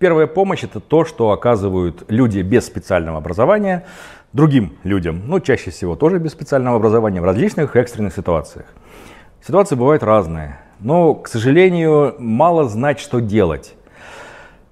Первая 0.00 0.26
помощь 0.26 0.64
это 0.64 0.80
то, 0.80 1.04
что 1.04 1.30
оказывают 1.30 2.04
люди 2.08 2.40
без 2.40 2.64
специального 2.64 3.18
образования 3.18 3.84
другим 4.32 4.72
людям, 4.82 5.24
ну 5.26 5.40
чаще 5.40 5.70
всего 5.70 5.94
тоже 5.94 6.18
без 6.18 6.30
специального 6.30 6.76
образования, 6.76 7.20
в 7.20 7.24
различных 7.24 7.76
экстренных 7.76 8.14
ситуациях. 8.14 8.64
Ситуации 9.46 9.74
бывают 9.74 10.02
разные, 10.02 10.58
но, 10.78 11.12
к 11.12 11.28
сожалению, 11.28 12.14
мало 12.18 12.66
знать, 12.66 12.98
что 12.98 13.20
делать. 13.20 13.74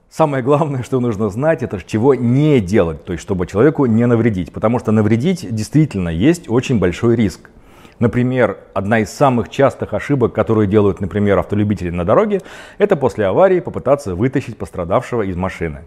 Самое 0.09 0.43
главное, 0.43 0.83
что 0.83 0.99
нужно 0.99 1.29
знать, 1.29 1.63
это 1.63 1.79
чего 1.87 2.15
не 2.15 2.61
делать, 2.61 3.05
то 3.05 3.13
есть 3.13 3.23
чтобы 3.23 3.47
человеку 3.47 3.85
не 3.85 4.07
навредить, 4.07 4.51
потому 4.51 4.79
что 4.79 4.93
навредить 4.93 5.55
действительно 5.55 6.09
есть 6.09 6.49
очень 6.49 6.79
большой 6.79 7.17
риск. 7.17 7.51
Например, 7.99 8.59
одна 8.75 9.01
из 9.01 9.11
самых 9.11 9.49
частых 9.49 9.93
ошибок, 9.93 10.33
которые 10.33 10.69
делают, 10.69 11.01
например, 11.01 11.39
автолюбители 11.39 11.91
на 11.91 12.05
дороге, 12.05 12.41
это 12.79 12.95
после 12.97 13.27
аварии 13.27 13.61
попытаться 13.61 14.15
вытащить 14.15 14.57
пострадавшего 14.57 15.23
из 15.23 15.37
машины. 15.37 15.81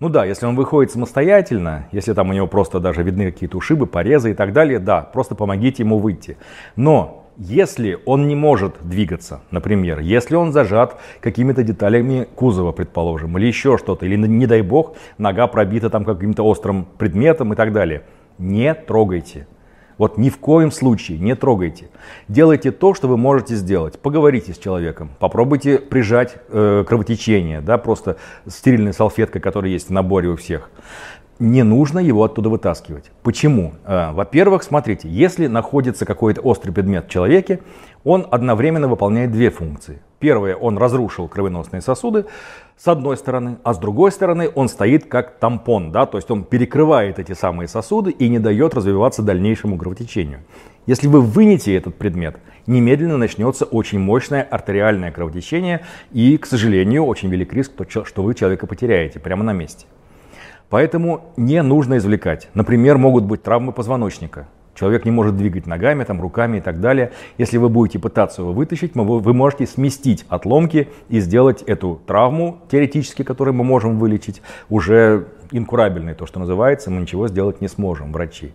Ну 0.00 0.08
да, 0.08 0.24
если 0.24 0.46
он 0.46 0.54
выходит 0.54 0.92
самостоятельно, 0.92 1.88
если 1.90 2.12
там 2.12 2.30
у 2.30 2.32
него 2.32 2.46
просто 2.46 2.78
даже 2.78 3.02
видны 3.02 3.32
какие-то 3.32 3.56
ушибы, 3.56 3.86
порезы 3.86 4.30
и 4.30 4.34
так 4.34 4.52
далее, 4.52 4.78
да, 4.78 5.00
просто 5.00 5.34
помогите 5.34 5.82
ему 5.82 5.98
выйти. 5.98 6.36
Но 6.76 7.24
если 7.36 7.98
он 8.04 8.28
не 8.28 8.36
может 8.36 8.76
двигаться, 8.82 9.40
например, 9.50 10.00
если 10.00 10.36
он 10.36 10.52
зажат 10.52 11.00
какими-то 11.20 11.62
деталями 11.62 12.28
кузова, 12.36 12.72
предположим, 12.72 13.38
или 13.38 13.46
еще 13.46 13.78
что-то, 13.78 14.06
или, 14.06 14.16
не 14.16 14.46
дай 14.46 14.62
бог, 14.62 14.96
нога 15.18 15.46
пробита 15.46 15.88
там 15.88 16.04
каким-то 16.04 16.44
острым 16.44 16.86
предметом 16.98 17.52
и 17.52 17.56
так 17.56 17.72
далее, 17.72 18.02
не 18.38 18.74
трогайте. 18.74 19.46
Вот 19.98 20.16
ни 20.16 20.30
в 20.30 20.38
коем 20.38 20.70
случае 20.70 21.18
не 21.18 21.34
трогайте. 21.34 21.88
Делайте 22.28 22.70
то, 22.70 22.94
что 22.94 23.08
вы 23.08 23.16
можете 23.16 23.56
сделать. 23.56 23.98
Поговорите 23.98 24.54
с 24.54 24.58
человеком, 24.58 25.10
попробуйте 25.18 25.78
прижать 25.78 26.36
э, 26.48 26.84
кровотечение, 26.86 27.60
да, 27.60 27.78
просто 27.78 28.16
стерильной 28.46 28.94
салфеткой, 28.94 29.40
которая 29.40 29.72
есть 29.72 29.88
в 29.88 29.92
наборе 29.92 30.28
у 30.28 30.36
всех. 30.36 30.70
Не 31.40 31.62
нужно 31.62 31.98
его 32.00 32.24
оттуда 32.24 32.48
вытаскивать. 32.48 33.10
Почему? 33.22 33.74
Э, 33.84 34.12
во-первых, 34.12 34.62
смотрите, 34.62 35.08
если 35.08 35.48
находится 35.48 36.06
какой-то 36.06 36.40
острый 36.42 36.70
предмет 36.70 37.06
в 37.06 37.10
человеке, 37.10 37.60
он 38.04 38.26
одновременно 38.30 38.86
выполняет 38.86 39.32
две 39.32 39.50
функции. 39.50 40.00
Первое, 40.20 40.54
он 40.54 40.78
разрушил 40.78 41.28
кровеносные 41.28 41.82
сосуды 41.82 42.26
с 42.78 42.86
одной 42.86 43.16
стороны, 43.16 43.58
а 43.64 43.74
с 43.74 43.78
другой 43.78 44.12
стороны 44.12 44.50
он 44.54 44.68
стоит 44.68 45.06
как 45.06 45.38
тампон, 45.38 45.90
да, 45.90 46.06
то 46.06 46.16
есть 46.16 46.30
он 46.30 46.44
перекрывает 46.44 47.18
эти 47.18 47.32
самые 47.32 47.66
сосуды 47.66 48.12
и 48.12 48.28
не 48.28 48.38
дает 48.38 48.72
развиваться 48.74 49.20
дальнейшему 49.22 49.76
кровотечению. 49.76 50.44
Если 50.86 51.08
вы 51.08 51.20
вынете 51.20 51.74
этот 51.74 51.96
предмет, 51.96 52.36
немедленно 52.66 53.16
начнется 53.16 53.64
очень 53.64 53.98
мощное 53.98 54.42
артериальное 54.42 55.10
кровотечение 55.10 55.80
и, 56.12 56.38
к 56.38 56.46
сожалению, 56.46 57.04
очень 57.04 57.28
велик 57.30 57.52
риск, 57.52 57.72
что 57.88 58.22
вы 58.22 58.34
человека 58.34 58.68
потеряете 58.68 59.18
прямо 59.18 59.42
на 59.42 59.52
месте. 59.52 59.86
Поэтому 60.70 61.32
не 61.36 61.60
нужно 61.62 61.96
извлекать. 61.96 62.48
Например, 62.54 62.96
могут 62.96 63.24
быть 63.24 63.42
травмы 63.42 63.72
позвоночника. 63.72 64.46
Человек 64.78 65.04
не 65.04 65.10
может 65.10 65.36
двигать 65.36 65.66
ногами, 65.66 66.04
там, 66.04 66.20
руками 66.20 66.58
и 66.58 66.60
так 66.60 66.80
далее. 66.80 67.10
Если 67.36 67.58
вы 67.58 67.68
будете 67.68 67.98
пытаться 67.98 68.42
его 68.42 68.52
вытащить, 68.52 68.94
вы 68.94 69.34
можете 69.34 69.66
сместить 69.66 70.24
отломки 70.28 70.88
и 71.08 71.18
сделать 71.18 71.62
эту 71.62 72.00
травму, 72.06 72.60
теоретически, 72.70 73.24
которую 73.24 73.54
мы 73.54 73.64
можем 73.64 73.98
вылечить, 73.98 74.40
уже 74.68 75.26
инкурабельной, 75.50 76.14
то, 76.14 76.26
что 76.26 76.38
называется, 76.38 76.92
мы 76.92 77.00
ничего 77.00 77.26
сделать 77.26 77.60
не 77.60 77.66
сможем, 77.66 78.12
врачи. 78.12 78.52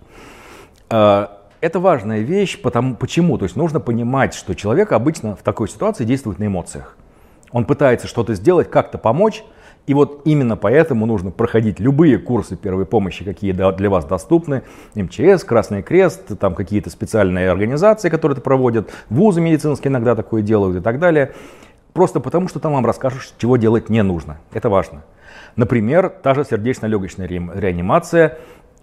А, 0.90 1.42
это 1.60 1.82
важная 1.82 2.20
вещь, 2.20 2.62
потому, 2.62 2.96
почему? 2.96 3.38
То 3.38 3.44
есть 3.44 3.58
нужно 3.58 3.82
понимать, 3.82 4.34
что 4.34 4.54
человек 4.54 4.94
обычно 4.94 5.36
в 5.36 5.42
такой 5.42 5.68
ситуации 5.68 6.06
действует 6.06 6.40
на 6.40 6.48
эмоциях. 6.48 6.96
Он 7.52 7.66
пытается 7.66 8.08
что-то 8.08 8.34
сделать, 8.36 8.70
как-то 8.70 8.98
помочь, 8.98 9.44
и 9.86 9.94
вот 9.94 10.22
именно 10.26 10.56
поэтому 10.56 11.06
нужно 11.06 11.32
проходить 11.32 11.80
любые 11.80 12.18
курсы 12.18 12.56
первой 12.56 12.86
помощи, 12.86 13.26
какие 13.26 13.52
для 13.52 13.90
вас 13.90 14.06
доступны. 14.06 14.64
МЧС, 14.96 15.44
Красный 15.44 15.84
Крест, 15.84 16.38
там 16.40 16.56
какие-то 16.56 16.90
специальные 16.90 17.52
организации, 17.52 18.10
которые 18.10 18.36
это 18.36 18.42
проводят, 18.42 18.92
вузы 19.10 19.42
медицинские 19.42 19.92
иногда 19.92 20.16
такое 20.16 20.42
делают 20.42 20.78
и 20.78 20.82
так 20.82 21.00
далее. 21.00 21.34
Просто 21.92 22.20
потому, 22.20 22.48
что 22.48 22.60
там 22.60 22.74
вам 22.74 22.86
расскажут, 22.86 23.22
чего 23.38 23.58
делать 23.58 23.90
не 23.90 24.02
нужно. 24.04 24.38
Это 24.54 24.70
важно. 24.70 25.04
Например, 25.58 26.10
та 26.10 26.34
же 26.34 26.46
сердечно-легочная 26.46 27.28
реанимация, 27.28 28.40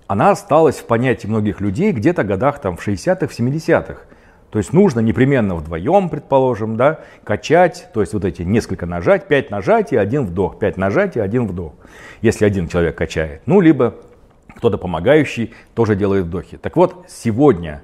она 0.06 0.30
осталась 0.30 0.76
в 0.76 0.84
понятии 0.84 1.26
многих 1.26 1.60
людей 1.60 1.92
где-то 1.92 2.24
годах 2.24 2.60
там, 2.60 2.76
в 2.76 2.86
60-х, 2.86 3.26
в 3.26 3.38
70-х. 3.38 4.00
То 4.50 4.58
есть 4.58 4.72
нужно 4.72 5.00
непременно 5.00 5.54
вдвоем, 5.54 6.08
предположим, 6.08 6.76
да, 6.76 7.00
качать, 7.24 7.88
то 7.94 8.00
есть 8.00 8.12
вот 8.12 8.24
эти 8.24 8.42
несколько 8.42 8.84
нажать, 8.84 9.28
пять 9.28 9.50
нажатий, 9.50 9.98
один 9.98 10.26
вдох, 10.26 10.58
пять 10.58 10.76
нажатий, 10.76 11.22
один 11.22 11.46
вдох. 11.46 11.74
Если 12.20 12.44
один 12.44 12.68
человек 12.68 12.96
качает. 12.96 13.42
Ну, 13.46 13.60
либо 13.60 13.94
кто-то 14.56 14.76
помогающий 14.76 15.54
тоже 15.74 15.94
делает 15.94 16.26
вдохи. 16.26 16.56
Так 16.56 16.76
вот, 16.76 17.06
сегодня 17.08 17.82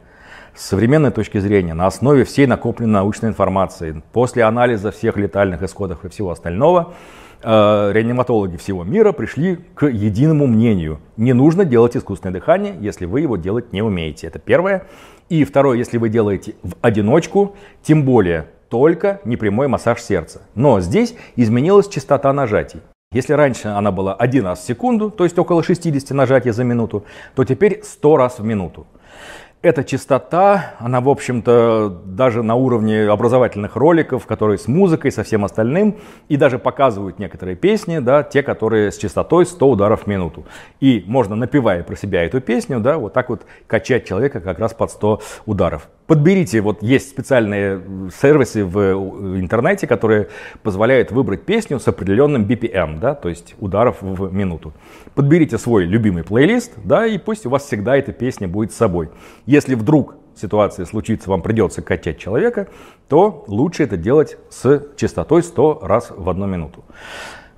с 0.54 0.66
современной 0.66 1.10
точки 1.10 1.38
зрения, 1.38 1.74
на 1.74 1.86
основе 1.86 2.24
всей 2.24 2.46
накопленной 2.46 2.94
научной 2.94 3.28
информации, 3.28 4.02
после 4.12 4.42
анализа 4.42 4.90
всех 4.90 5.16
летальных 5.16 5.62
исходов 5.62 6.04
и 6.04 6.08
всего 6.08 6.30
остального, 6.30 6.94
э, 7.42 7.90
реаниматологи 7.92 8.56
всего 8.56 8.82
мира 8.82 9.12
пришли 9.12 9.56
к 9.74 9.86
единому 9.86 10.46
мнению. 10.46 11.00
Не 11.16 11.34
нужно 11.34 11.64
делать 11.64 11.96
искусственное 11.96 12.32
дыхание, 12.32 12.74
если 12.80 13.04
вы 13.04 13.20
его 13.20 13.36
делать 13.36 13.72
не 13.72 13.82
умеете. 13.82 14.26
Это 14.26 14.38
первое. 14.38 14.86
И 15.28 15.44
второе, 15.44 15.76
если 15.76 15.98
вы 15.98 16.08
делаете 16.08 16.54
в 16.62 16.74
одиночку, 16.82 17.56
тем 17.82 18.04
более 18.04 18.46
только 18.68 19.20
непрямой 19.24 19.68
массаж 19.68 20.00
сердца. 20.00 20.42
Но 20.54 20.80
здесь 20.80 21.14
изменилась 21.34 21.88
частота 21.88 22.32
нажатий. 22.32 22.80
Если 23.12 23.32
раньше 23.32 23.68
она 23.68 23.92
была 23.92 24.14
один 24.14 24.44
раз 24.46 24.60
в 24.60 24.66
секунду, 24.66 25.10
то 25.10 25.24
есть 25.24 25.38
около 25.38 25.62
60 25.62 26.10
нажатий 26.10 26.50
за 26.50 26.64
минуту, 26.64 27.04
то 27.34 27.44
теперь 27.44 27.80
100 27.82 28.16
раз 28.16 28.38
в 28.38 28.44
минуту. 28.44 28.86
Эта 29.66 29.82
частота, 29.82 30.76
она, 30.78 31.00
в 31.00 31.08
общем-то, 31.08 31.88
даже 32.04 32.44
на 32.44 32.54
уровне 32.54 33.08
образовательных 33.08 33.74
роликов, 33.74 34.24
которые 34.24 34.58
с 34.58 34.68
музыкой, 34.68 35.10
со 35.10 35.24
всем 35.24 35.44
остальным, 35.44 35.96
и 36.28 36.36
даже 36.36 36.60
показывают 36.60 37.18
некоторые 37.18 37.56
песни, 37.56 37.98
да, 37.98 38.22
те, 38.22 38.44
которые 38.44 38.92
с 38.92 38.96
частотой 38.96 39.44
100 39.44 39.68
ударов 39.68 40.04
в 40.04 40.06
минуту. 40.06 40.46
И 40.78 41.02
можно, 41.08 41.34
напевая 41.34 41.82
про 41.82 41.96
себя 41.96 42.22
эту 42.22 42.40
песню, 42.40 42.78
да, 42.78 42.96
вот 42.96 43.12
так 43.12 43.28
вот 43.28 43.44
качать 43.66 44.06
человека 44.06 44.38
как 44.38 44.60
раз 44.60 44.72
под 44.72 44.92
100 44.92 45.20
ударов. 45.46 45.88
Подберите, 46.06 46.60
вот 46.60 46.82
есть 46.82 47.08
специальные 47.08 47.82
сервисы 48.16 48.64
в 48.64 48.78
интернете, 49.40 49.88
которые 49.88 50.28
позволяют 50.62 51.10
выбрать 51.10 51.42
песню 51.42 51.80
с 51.80 51.88
определенным 51.88 52.44
BPM, 52.44 53.00
да, 53.00 53.14
то 53.14 53.28
есть 53.28 53.56
ударов 53.58 53.96
в 54.02 54.32
минуту. 54.32 54.72
Подберите 55.16 55.58
свой 55.58 55.84
любимый 55.84 56.22
плейлист, 56.22 56.72
да, 56.84 57.06
и 57.06 57.18
пусть 57.18 57.44
у 57.46 57.50
вас 57.50 57.64
всегда 57.64 57.96
эта 57.96 58.12
песня 58.12 58.46
будет 58.46 58.72
с 58.72 58.76
собой. 58.76 59.10
Если 59.46 59.74
вдруг 59.74 60.14
ситуация 60.36 60.86
случится, 60.86 61.28
вам 61.28 61.42
придется 61.42 61.82
качать 61.82 62.18
человека, 62.18 62.68
то 63.08 63.44
лучше 63.48 63.82
это 63.82 63.96
делать 63.96 64.38
с 64.48 64.86
частотой 64.96 65.42
100 65.42 65.80
раз 65.82 66.12
в 66.16 66.28
одну 66.30 66.46
минуту. 66.46 66.84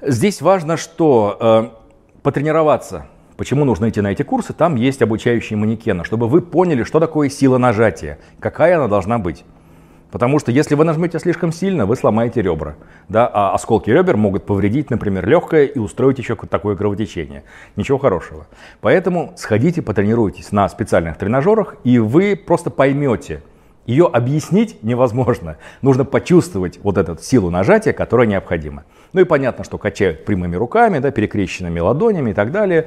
Здесь 0.01 0.41
важно, 0.41 0.79
что 0.79 1.37
э, 1.41 2.23
потренироваться 2.23 3.09
Почему 3.39 3.65
нужно 3.65 3.89
идти 3.89 4.01
на 4.01 4.09
эти 4.09 4.25
курсы? 4.25 4.53
Там 4.53 4.75
есть 4.75 5.01
обучающие 5.01 5.57
манекены, 5.57 6.03
чтобы 6.05 6.27
вы 6.27 6.43
поняли, 6.43 6.83
что 6.83 6.99
такое 6.99 7.29
сила 7.29 7.57
нажатия, 7.57 8.19
какая 8.41 8.77
она 8.77 8.89
должна 8.89 9.21
быть. 9.21 9.45
Потому 10.11 10.41
что 10.41 10.51
если 10.51 10.75
вы 10.75 10.85
нажмете 10.85 11.21
слишком 11.21 11.53
сильно, 11.53 11.87
вы 11.87 11.95
сломаете 11.95 12.43
ребра. 12.43 12.75
Да? 13.09 13.31
А 13.33 13.55
осколки 13.55 13.91
ребер 13.91 14.17
могут 14.17 14.45
повредить, 14.45 14.91
например, 14.91 15.25
легкое 15.29 15.67
и 15.67 15.79
устроить 15.79 16.19
еще 16.19 16.35
такое 16.35 16.75
кровотечение. 16.75 17.45
Ничего 17.77 17.99
хорошего. 17.99 18.49
Поэтому 18.81 19.35
сходите, 19.37 19.83
потренируйтесь 19.83 20.51
на 20.51 20.69
специальных 20.69 21.17
тренажерах, 21.17 21.77
и 21.85 22.01
вы 22.01 22.35
просто 22.35 22.71
поймете, 22.71 23.43
ее 23.89 24.07
объяснить 24.07 24.83
невозможно. 24.83 25.57
Нужно 25.81 26.05
почувствовать 26.05 26.79
вот 26.83 26.99
эту 26.99 27.17
силу 27.23 27.49
нажатия, 27.49 27.95
которая 27.95 28.27
необходима. 28.27 28.85
Ну 29.15 29.23
и 29.23 29.25
понятно, 29.25 29.65
что 29.65 29.79
качают 29.79 30.27
прямыми 30.27 30.57
руками, 30.57 30.99
да, 30.99 31.11
перекрещенными 31.11 31.81
ладонями 31.81 32.33
и 32.33 32.35
так 32.35 32.53
далее. 32.53 32.87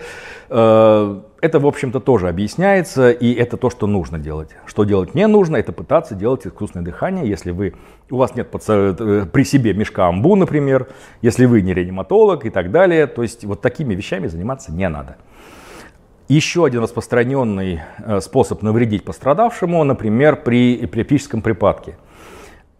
Э, 0.49 1.19
это, 1.41 1.59
в 1.59 1.65
общем-то, 1.65 1.99
тоже 2.01 2.29
объясняется, 2.29 3.09
и 3.09 3.33
это 3.33 3.57
то, 3.57 3.71
что 3.71 3.87
нужно 3.87 4.19
делать. 4.19 4.49
Что 4.67 4.83
делать 4.83 5.15
не 5.15 5.25
нужно, 5.25 5.57
это 5.57 5.71
пытаться 5.71 6.13
делать 6.13 6.45
искусственное 6.45 6.85
дыхание, 6.85 7.27
если 7.27 7.49
вы, 7.49 7.73
у 8.11 8.17
вас 8.17 8.35
нет 8.35 8.51
под, 8.51 8.63
э, 8.67 9.25
при 9.25 9.43
себе 9.43 9.73
мешка 9.73 10.07
амбу, 10.07 10.35
например, 10.35 10.87
если 11.23 11.45
вы 11.45 11.63
не 11.63 11.73
реаниматолог 11.73 12.45
и 12.45 12.51
так 12.51 12.69
далее. 12.69 13.07
То 13.07 13.23
есть 13.23 13.43
вот 13.43 13.61
такими 13.61 13.95
вещами 13.95 14.27
заниматься 14.27 14.71
не 14.71 14.87
надо. 14.87 15.17
Еще 16.31 16.63
один 16.63 16.81
распространенный 16.81 17.81
э, 17.97 18.21
способ 18.21 18.61
навредить 18.61 19.03
пострадавшему, 19.03 19.83
например, 19.83 20.37
при 20.37 20.85
эпилептическом 20.85 21.41
припадке. 21.41 21.97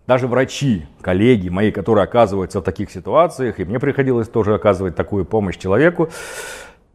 Даже 0.08 0.28
врачи, 0.28 0.86
коллеги 1.02 1.50
мои, 1.50 1.70
которые 1.70 2.06
оказываются 2.06 2.62
в 2.62 2.64
таких 2.64 2.90
ситуациях, 2.90 3.60
и 3.60 3.66
мне 3.66 3.78
приходилось 3.78 4.30
тоже 4.30 4.56
оказывать 4.56 4.96
такую 4.96 5.26
помощь 5.26 5.58
человеку, 5.58 6.08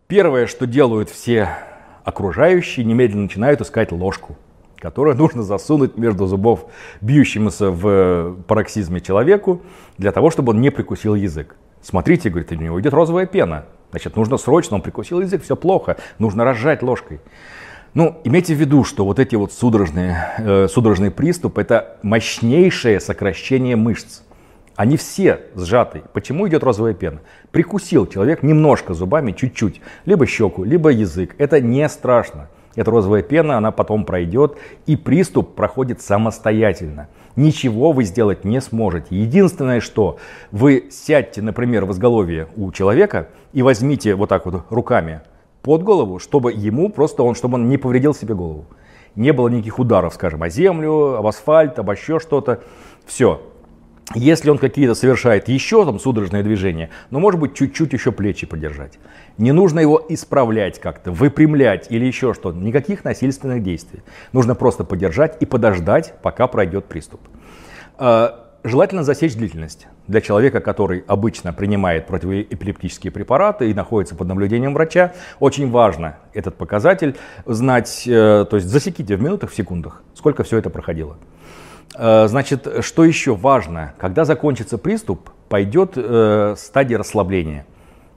первое, 0.06 0.46
что 0.46 0.66
делают 0.66 1.10
все 1.10 1.50
окружающие, 2.04 2.86
немедленно 2.86 3.24
начинают 3.24 3.60
искать 3.60 3.92
ложку, 3.92 4.34
которую 4.78 5.14
нужно 5.18 5.42
засунуть 5.42 5.98
между 5.98 6.26
зубов 6.26 6.70
бьющемуся 7.02 7.70
в 7.70 8.34
пароксизме 8.48 9.02
человеку, 9.02 9.60
для 9.98 10.10
того, 10.10 10.30
чтобы 10.30 10.52
он 10.52 10.62
не 10.62 10.70
прикусил 10.70 11.16
язык. 11.16 11.54
Смотрите, 11.82 12.30
говорит, 12.30 12.50
у 12.50 12.54
него 12.54 12.80
идет 12.80 12.94
розовая 12.94 13.26
пена. 13.26 13.66
Значит, 13.90 14.16
нужно 14.16 14.36
срочно, 14.36 14.76
он 14.76 14.82
прикусил 14.82 15.20
язык, 15.20 15.42
все 15.42 15.56
плохо, 15.56 15.96
нужно 16.18 16.44
разжать 16.44 16.82
ложкой. 16.82 17.20
Ну, 17.94 18.20
имейте 18.24 18.54
в 18.54 18.58
виду, 18.58 18.84
что 18.84 19.04
вот 19.06 19.18
эти 19.18 19.36
вот 19.36 19.52
судорожные, 19.52 20.34
э, 20.38 20.68
судорожный 20.68 21.10
приступ– 21.10 21.56
это 21.58 21.96
мощнейшее 22.02 23.00
сокращение 23.00 23.74
мышц. 23.76 24.20
Они 24.74 24.98
все 24.98 25.40
сжаты. 25.54 26.02
Почему 26.12 26.46
идет 26.46 26.62
розовая 26.62 26.92
пена? 26.92 27.20
Прикусил 27.50 28.06
человек 28.06 28.42
немножко 28.42 28.92
зубами, 28.92 29.32
чуть-чуть, 29.32 29.80
либо 30.04 30.26
щеку, 30.26 30.64
либо 30.64 30.90
язык. 30.90 31.34
Это 31.38 31.62
не 31.62 31.88
страшно. 31.88 32.50
Эта 32.76 32.90
розовая 32.90 33.22
пена, 33.22 33.56
она 33.56 33.72
потом 33.72 34.04
пройдет, 34.04 34.56
и 34.86 34.96
приступ 34.96 35.54
проходит 35.54 36.00
самостоятельно. 36.00 37.08
Ничего 37.34 37.92
вы 37.92 38.04
сделать 38.04 38.44
не 38.44 38.60
сможете. 38.60 39.08
Единственное, 39.10 39.80
что 39.80 40.18
вы 40.52 40.88
сядьте, 40.90 41.42
например, 41.42 41.86
в 41.86 41.92
изголовье 41.92 42.48
у 42.56 42.70
человека 42.70 43.28
и 43.52 43.62
возьмите 43.62 44.14
вот 44.14 44.28
так 44.28 44.46
вот 44.46 44.64
руками 44.70 45.22
под 45.62 45.82
голову, 45.82 46.18
чтобы 46.18 46.52
ему 46.52 46.90
просто 46.90 47.22
он, 47.22 47.34
чтобы 47.34 47.54
он 47.54 47.68
не 47.68 47.78
повредил 47.78 48.14
себе 48.14 48.34
голову. 48.34 48.66
Не 49.16 49.32
было 49.32 49.48
никаких 49.48 49.78
ударов, 49.78 50.14
скажем, 50.14 50.42
о 50.42 50.50
землю, 50.50 51.16
об 51.16 51.26
асфальт, 51.26 51.78
об 51.78 51.90
еще 51.90 52.20
что-то. 52.20 52.60
Все, 53.06 53.40
если 54.14 54.50
он 54.50 54.58
какие-то 54.58 54.94
совершает 54.94 55.48
еще 55.48 55.84
там 55.84 55.98
судорожные 55.98 56.42
движения, 56.42 56.90
ну, 57.10 57.18
может 57.18 57.40
быть, 57.40 57.54
чуть-чуть 57.54 57.92
еще 57.92 58.12
плечи 58.12 58.46
подержать. 58.46 58.98
Не 59.36 59.52
нужно 59.52 59.80
его 59.80 60.04
исправлять 60.08 60.80
как-то, 60.80 61.10
выпрямлять 61.10 61.86
или 61.90 62.04
еще 62.04 62.32
что-то. 62.32 62.56
Никаких 62.56 63.04
насильственных 63.04 63.62
действий. 63.62 64.02
Нужно 64.32 64.54
просто 64.54 64.84
подержать 64.84 65.36
и 65.40 65.46
подождать, 65.46 66.14
пока 66.22 66.46
пройдет 66.46 66.84
приступ. 66.84 67.20
А, 67.98 68.46
желательно 68.62 69.02
засечь 69.02 69.34
длительность. 69.34 69.88
Для 70.06 70.20
человека, 70.20 70.60
который 70.60 71.02
обычно 71.08 71.52
принимает 71.52 72.06
противоэпилептические 72.06 73.10
препараты 73.10 73.70
и 73.70 73.74
находится 73.74 74.14
под 74.14 74.28
наблюдением 74.28 74.74
врача, 74.74 75.14
очень 75.40 75.68
важно 75.70 76.18
этот 76.32 76.54
показатель 76.54 77.16
знать, 77.44 78.04
э, 78.06 78.46
то 78.48 78.56
есть 78.56 78.68
засеките 78.68 79.16
в 79.16 79.22
минутах, 79.22 79.50
в 79.50 79.56
секундах, 79.56 80.02
сколько 80.14 80.44
все 80.44 80.58
это 80.58 80.70
проходило. 80.70 81.16
Э, 81.96 82.26
значит, 82.28 82.84
что 82.84 83.04
еще 83.04 83.34
важно? 83.34 83.94
Когда 83.98 84.24
закончится 84.24 84.78
приступ, 84.78 85.30
пойдет 85.48 85.92
э, 85.96 86.54
стадия 86.58 86.98
расслабления. 86.98 87.66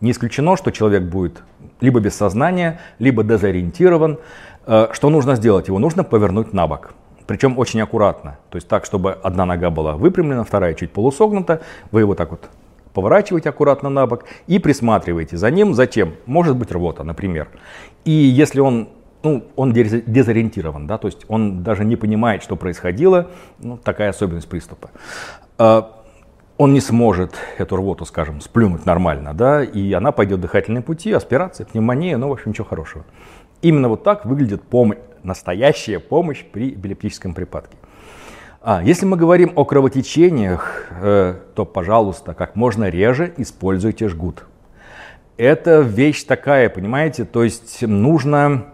Не 0.02 0.12
исключено, 0.12 0.58
что 0.58 0.72
человек 0.72 1.04
будет 1.04 1.44
либо 1.81 2.00
без 2.00 2.16
сознания, 2.16 2.80
либо 3.00 3.24
дезориентирован. 3.24 4.20
Э, 4.66 4.88
что 4.92 5.10
нужно 5.10 5.36
сделать? 5.36 5.68
Его 5.68 5.80
нужно 5.80 6.04
повернуть 6.04 6.54
на 6.54 6.68
бок. 6.68 6.94
Причем 7.26 7.58
очень 7.58 7.80
аккуратно. 7.81 8.38
То 8.50 8.56
есть 8.58 8.68
так, 8.68 8.86
чтобы 8.86 9.14
одна 9.14 9.46
нога 9.46 9.70
была 9.70 9.94
выпрямлена, 9.94 10.44
вторая 10.44 10.74
чуть 10.74 10.92
полусогнута. 10.92 11.62
Вы 11.92 12.02
его 12.02 12.16
так 12.16 12.31
вот 12.31 12.50
поворачиваете 12.94 13.50
аккуратно 13.50 13.90
на 13.90 14.08
бок 14.08 14.26
и 14.48 14.60
присматриваете 14.60 15.38
за 15.38 15.52
ним. 15.52 15.74
Затем, 15.74 16.16
может 16.26 16.58
быть 16.58 16.72
рвота, 16.72 17.04
например. 17.04 17.48
И 18.04 18.12
если 18.12 18.60
он 18.60 18.90
ну, 19.24 19.44
он 19.56 19.74
дезориентирован, 19.74 20.88
да, 20.88 20.98
то 20.98 21.07
есть 21.07 21.25
он 21.27 21.63
даже 21.63 21.83
не 21.86 21.95
понимает, 21.95 22.44
что 22.44 22.56
происходило, 22.56 23.27
ну, 23.60 23.77
такая 23.77 24.10
особенность 24.10 24.48
приступа. 24.48 24.92
А, 25.57 26.04
он 26.57 26.74
не 26.74 26.81
сможет 26.81 27.36
эту 27.57 27.75
рвоту, 27.77 28.06
скажем, 28.06 28.42
сплюнуть 28.42 28.86
нормально, 28.86 29.33
да, 29.33 29.63
и 29.63 29.92
она 29.94 30.12
пойдет 30.12 30.39
в 30.39 30.42
дыхательные 30.42 30.81
пути, 30.81 31.12
аспирация, 31.12 31.66
пневмония, 31.66 32.18
ну, 32.18 32.30
в 32.30 32.33
общем, 32.33 32.51
ничего 32.51 32.66
хорошего. 32.66 33.06
Именно 33.62 33.89
вот 33.89 34.04
так 34.04 34.25
выглядит 34.25 34.63
помощь, 34.63 34.98
настоящая 35.24 36.00
помощь 36.00 36.45
при 36.45 36.69
эпилептическом 36.69 37.33
припадке. 37.33 37.77
А, 38.62 38.81
если 38.83 39.06
мы 39.06 39.16
говорим 39.16 39.54
о 39.56 39.63
кровотечениях, 39.63 40.86
э, 40.92 41.36
то, 41.56 41.66
пожалуйста, 41.66 42.33
как 42.33 42.56
можно 42.56 42.89
реже 42.89 43.33
используйте 43.38 44.10
жгут. 44.10 44.45
Это 45.38 45.80
вещь 45.80 46.25
такая, 46.25 46.69
понимаете, 46.69 47.24
то 47.24 47.45
есть 47.45 47.81
нужно 47.81 48.66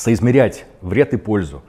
соизмерять 0.00 0.66
вред 0.80 1.12
и 1.14 1.16
пользу. 1.16 1.62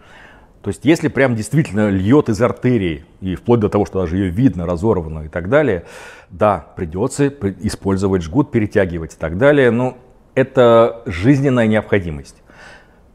То 0.62 0.70
есть 0.70 0.86
если 0.86 1.08
прям 1.08 1.36
действительно 1.36 1.90
льет 1.90 2.30
из 2.30 2.42
артерии, 2.42 3.04
и 3.20 3.36
вплоть 3.36 3.60
до 3.60 3.70
того, 3.70 3.86
что 3.86 4.02
даже 4.02 4.18
ее 4.18 4.30
видно, 4.30 4.66
разорванную 4.66 5.26
и 5.26 5.30
так 5.30 5.50
далее, 5.50 5.86
да, 6.30 6.68
придется 6.76 7.28
использовать 7.28 8.22
жгут, 8.22 8.52
перетягивать 8.52 9.16
и 9.16 9.18
так 9.18 9.38
далее, 9.38 9.72
но 9.72 9.98
это 10.36 11.02
жизненная 11.06 11.68
необходимость. 11.68 12.36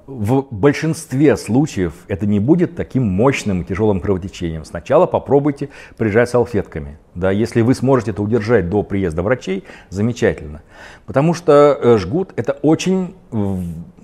В 0.06 0.46
большинстве 0.52 1.36
случаев 1.36 1.92
это 2.06 2.26
не 2.26 2.38
будет 2.38 2.76
таким 2.76 3.04
мощным 3.04 3.62
и 3.62 3.64
тяжелым 3.64 4.00
кровотечением. 4.00 4.64
Сначала 4.64 5.06
попробуйте 5.06 5.68
прижать 5.96 6.30
салфетками. 6.30 6.98
Да, 7.16 7.32
если 7.32 7.60
вы 7.60 7.74
сможете 7.74 8.12
это 8.12 8.22
удержать 8.22 8.68
до 8.68 8.84
приезда 8.84 9.22
врачей, 9.22 9.64
замечательно. 9.88 10.62
Потому 11.06 11.34
что 11.34 11.76
э, 11.80 11.98
жгут 11.98 12.32
это 12.36 12.52
очень 12.52 13.16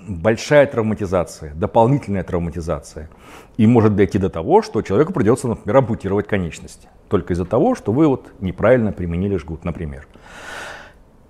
большая 0.06 0.66
травматизация, 0.66 1.54
дополнительная 1.54 2.24
травматизация. 2.24 3.08
И 3.56 3.66
может 3.66 3.96
дойти 3.96 4.18
до 4.18 4.30
того, 4.30 4.62
что 4.62 4.82
человеку 4.82 5.12
придется, 5.12 5.48
например, 5.48 5.78
ампутировать 5.78 6.26
конечности. 6.26 6.88
Только 7.08 7.34
из-за 7.34 7.44
того, 7.44 7.74
что 7.74 7.92
вы 7.92 8.06
вот 8.08 8.32
неправильно 8.40 8.92
применили 8.92 9.36
жгут, 9.36 9.64
например. 9.64 10.06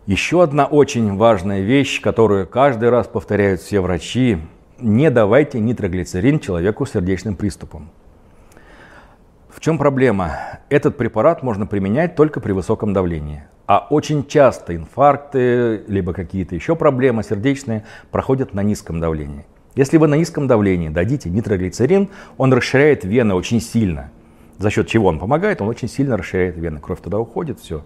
Еще 0.06 0.42
одна 0.42 0.66
очень 0.66 1.16
важная 1.16 1.60
вещь, 1.60 2.00
которую 2.00 2.46
каждый 2.46 2.90
раз 2.90 3.06
повторяют 3.06 3.60
все 3.60 3.80
врачи. 3.80 4.38
Не 4.80 5.10
давайте 5.10 5.60
нитроглицерин 5.60 6.40
человеку 6.40 6.86
с 6.86 6.92
сердечным 6.92 7.36
приступом. 7.36 7.90
В 9.52 9.60
чем 9.60 9.76
проблема? 9.76 10.32
Этот 10.70 10.96
препарат 10.96 11.42
можно 11.42 11.66
применять 11.66 12.16
только 12.16 12.40
при 12.40 12.52
высоком 12.52 12.94
давлении. 12.94 13.44
А 13.66 13.86
очень 13.90 14.26
часто 14.26 14.74
инфаркты, 14.74 15.84
либо 15.88 16.14
какие-то 16.14 16.54
еще 16.54 16.74
проблемы 16.74 17.22
сердечные 17.22 17.84
проходят 18.10 18.54
на 18.54 18.62
низком 18.62 18.98
давлении. 18.98 19.44
Если 19.74 19.98
вы 19.98 20.08
на 20.08 20.14
низком 20.14 20.46
давлении 20.46 20.88
дадите 20.88 21.28
нитроглицерин, 21.28 22.08
он 22.38 22.52
расширяет 22.52 23.04
вены 23.04 23.34
очень 23.34 23.60
сильно. 23.60 24.10
За 24.58 24.70
счет 24.70 24.86
чего 24.86 25.08
он 25.08 25.18
помогает? 25.18 25.60
Он 25.60 25.68
очень 25.68 25.88
сильно 25.88 26.16
расширяет 26.16 26.56
вены. 26.56 26.80
Кровь 26.80 27.02
туда 27.02 27.18
уходит, 27.18 27.60
все. 27.60 27.84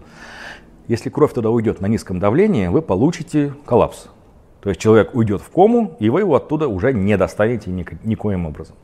Если 0.87 1.11
кровь 1.11 1.33
туда 1.33 1.51
уйдет 1.51 1.81
на 1.81 1.87
низком 1.87 2.21
давлении, 2.21 2.69
вы 2.69 2.81
получите 2.81 3.53
коллапс. 3.67 4.07
То 4.61 4.71
есть 4.71 4.81
человек 4.81 5.15
уйдет 5.15 5.43
в 5.43 5.51
кому, 5.51 5.97
и 5.99 6.11
вы 6.11 6.21
его 6.21 6.37
оттуда 6.37 6.69
уже 6.69 6.93
не 6.93 7.17
достанете 7.17 7.71
никоим 7.71 8.47
образом. 8.47 8.77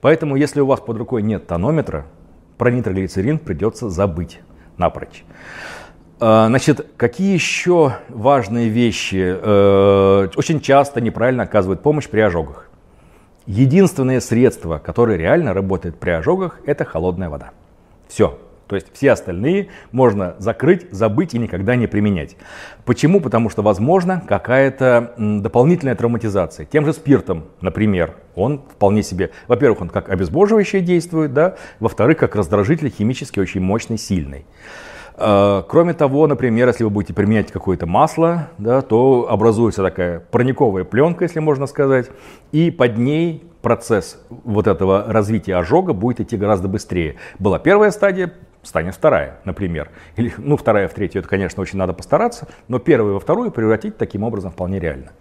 Поэтому, 0.00 0.36
если 0.36 0.60
у 0.60 0.66
вас 0.66 0.80
под 0.80 0.98
рукой 0.98 1.22
нет 1.22 1.46
тонометра, 1.46 2.06
про 2.58 2.70
нитроглицерин 2.70 3.38
придется 3.38 3.88
забыть 3.88 4.40
напрочь. 4.76 5.24
А, 6.20 6.46
значит, 6.48 6.86
какие 6.96 7.34
еще 7.34 7.96
важные 8.08 8.68
вещи 8.68 9.36
э, 9.40 10.28
очень 10.36 10.60
часто 10.60 11.00
неправильно 11.00 11.42
оказывают 11.42 11.82
помощь 11.82 12.08
при 12.08 12.20
ожогах? 12.20 12.70
Единственное 13.46 14.20
средство, 14.20 14.78
которое 14.78 15.18
реально 15.18 15.52
работает 15.52 15.98
при 15.98 16.10
ожогах, 16.10 16.60
это 16.64 16.84
холодная 16.84 17.28
вода. 17.28 17.50
Все. 18.08 18.38
То 18.66 18.76
есть 18.76 18.88
все 18.92 19.12
остальные 19.12 19.68
можно 19.92 20.34
закрыть, 20.38 20.86
забыть 20.90 21.34
и 21.34 21.38
никогда 21.38 21.76
не 21.76 21.86
применять. 21.86 22.36
Почему? 22.84 23.20
Потому 23.20 23.50
что 23.50 23.62
возможно 23.62 24.22
какая-то 24.26 25.14
дополнительная 25.16 25.94
травматизация. 25.94 26.66
Тем 26.66 26.84
же 26.84 26.92
спиртом, 26.92 27.44
например, 27.60 28.14
он 28.34 28.62
вполне 28.68 29.02
себе, 29.02 29.30
во-первых, 29.48 29.82
он 29.82 29.88
как 29.88 30.08
обезбоживающее 30.08 30.82
действует, 30.82 31.32
да, 31.32 31.56
во-вторых, 31.80 32.18
как 32.18 32.34
раздражитель 32.36 32.90
химически 32.90 33.40
очень 33.40 33.60
мощный, 33.60 33.98
сильный. 33.98 34.46
Э, 35.16 35.62
кроме 35.68 35.94
того, 35.94 36.26
например, 36.26 36.68
если 36.68 36.84
вы 36.84 36.90
будете 36.90 37.14
применять 37.14 37.52
какое-то 37.52 37.86
масло, 37.86 38.48
да, 38.58 38.82
то 38.82 39.28
образуется 39.30 39.82
такая 39.82 40.20
парниковая 40.20 40.84
пленка, 40.84 41.24
если 41.24 41.40
можно 41.40 41.66
сказать, 41.66 42.10
и 42.52 42.70
под 42.70 42.98
ней 42.98 43.44
процесс 43.62 44.20
вот 44.28 44.66
этого 44.66 45.04
развития 45.08 45.56
ожога 45.56 45.92
будет 45.92 46.20
идти 46.20 46.36
гораздо 46.36 46.68
быстрее. 46.68 47.16
Была 47.38 47.58
первая 47.58 47.90
стадия, 47.90 48.32
станет 48.64 48.94
вторая, 48.94 49.38
например. 49.44 49.90
Или, 50.16 50.32
ну, 50.38 50.56
вторая 50.56 50.88
в 50.88 50.94
третью, 50.94 51.20
это, 51.20 51.28
конечно, 51.28 51.62
очень 51.62 51.78
надо 51.78 51.92
постараться, 51.92 52.48
но 52.68 52.78
первую 52.78 53.14
во 53.14 53.20
вторую 53.20 53.50
превратить 53.50 53.96
таким 53.96 54.22
образом 54.24 54.50
вполне 54.50 54.80
реально. 54.80 55.12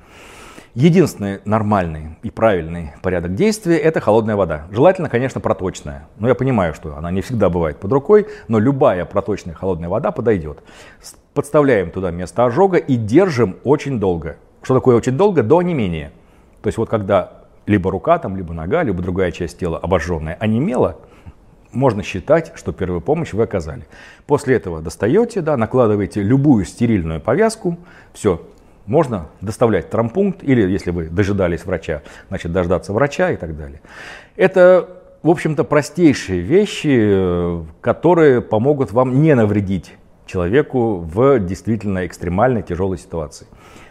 Единственный 0.76 1.40
нормальный 1.46 2.18
и 2.24 2.32
правильный 2.32 2.94
порядок 3.04 3.36
действия– 3.36 3.78
это 3.78 4.00
холодная 4.00 4.36
вода. 4.36 4.66
Желательно, 4.72 5.08
конечно, 5.08 5.40
проточная. 5.40 6.08
Но 6.18 6.28
я 6.28 6.34
понимаю, 6.34 6.74
что 6.74 6.98
она 6.98 7.12
не 7.12 7.22
всегда 7.22 7.50
бывает 7.50 7.78
под 7.78 7.92
рукой, 7.92 8.28
но 8.48 8.58
любая 8.58 9.06
проточная 9.06 9.54
холодная 9.54 9.88
вода 9.88 10.12
подойдет. 10.12 10.64
Подставляем 11.36 11.92
туда 11.92 12.10
место 12.10 12.44
ожога 12.44 12.78
и 12.78 12.96
держим 12.96 13.58
очень 13.64 14.00
долго. 14.00 14.38
Что 14.64 14.74
такое 14.74 14.96
очень 14.96 15.16
долго? 15.16 15.44
До 15.44 15.60
онемения. 15.60 16.12
То 16.64 16.68
есть 16.70 16.80
вот 16.80 16.90
когда 16.90 17.44
либо 17.68 17.92
рука, 17.92 18.18
там, 18.18 18.36
либо 18.36 18.54
нога, 18.54 18.82
либо 18.82 19.04
другая 19.04 19.32
часть 19.32 19.60
тела 19.60 19.78
обожженная 19.78 20.38
онемела, 20.40 20.98
можно 21.74 22.04
считать, 22.04 22.54
что 22.56 22.72
первую 22.72 23.02
помощь 23.02 23.34
вы 23.34 23.44
оказали. 23.44 23.86
После 24.26 24.56
этого 24.56 24.82
достаете, 24.82 25.42
да, 25.42 25.58
накладываете 25.58 26.22
любую 26.22 26.66
стерильную 26.66 27.20
повязку, 27.20 27.78
все, 28.14 28.42
можно 28.86 29.28
доставлять 29.42 29.90
травмпункт, 29.90 30.44
или 30.44 30.70
если 30.70 30.92
вы 30.92 31.10
дожидались 31.10 31.66
врача, 31.66 32.02
значит 32.30 32.52
дождаться 32.52 32.94
врача 32.94 33.32
и 33.32 33.38
так 33.38 33.58
далее. 33.58 33.82
Это, 34.36 34.90
в 35.22 35.30
общем-то, 35.30 35.64
простейшие 35.64 36.42
вещи, 36.42 37.66
которые 37.82 38.42
помогут 38.42 38.92
вам 38.92 39.22
не 39.22 39.36
навредить 39.36 39.94
человеку 40.26 40.98
в 40.98 41.40
действительно 41.40 42.06
экстремальной 42.06 42.62
тяжелой 42.62 42.98
ситуации. 42.98 43.48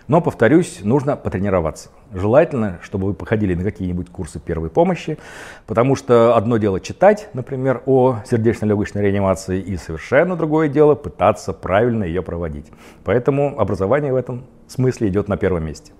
Но, 0.09 0.21
повторюсь, 0.21 0.81
нужно 0.83 1.17
потренироваться. 1.17 1.91
Желательно, 2.13 2.79
чтобы 2.83 3.07
вы 3.07 3.15
походили 3.15 3.55
на 3.55 3.63
какие-нибудь 3.63 4.11
курсы 4.11 4.41
первой 4.41 4.69
помощи, 4.69 5.17
потому 5.67 5.97
что 5.97 6.37
одно 6.37 6.59
дело 6.59 6.81
читать, 6.81 7.29
например, 7.33 7.83
о 7.87 8.19
сердечно-легочной 8.27 9.03
реанимации, 9.03 9.61
и 9.61 9.77
совершенно 9.77 10.37
другое 10.37 10.69
дело 10.69 10.95
пытаться 10.95 11.53
правильно 11.53 12.05
ее 12.05 12.23
проводить. 12.23 12.67
Поэтому 13.05 13.59
образование 13.59 14.13
в 14.13 14.17
этом 14.17 14.45
смысле 14.67 15.09
идет 15.09 15.29
на 15.29 15.37
первом 15.37 15.65
месте. 15.65 15.93